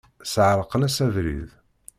[0.31, 1.49] Sεerqen-as abrid.